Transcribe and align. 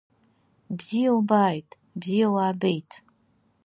Бзиа 0.77 1.11
убааит, 1.19 1.69
бзиа 1.99 2.27
уаабеит. 2.33 2.91